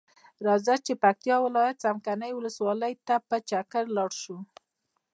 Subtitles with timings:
[0.45, 4.37] راځۀ چې پکتیا ولایت څمکنیو ولسوالۍ ته په چکر لاړشو.